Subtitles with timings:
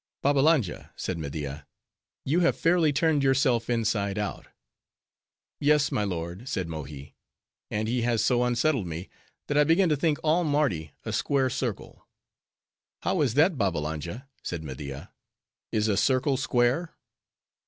[0.23, 1.67] "Babbalanja," said Media,
[2.25, 4.47] "you have fairly turned yourself inside out."
[5.59, 7.13] "Yes, my lord," said Mohi,
[7.69, 9.09] "and he has so unsettled me,
[9.45, 12.07] that I begin to think all Mardi a square circle."
[13.03, 15.11] "How is that, Babbalanja," said Media,
[15.71, 16.95] "is a circle square?"